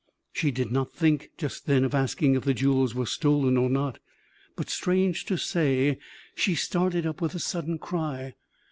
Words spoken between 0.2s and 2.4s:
She did not think just then of asking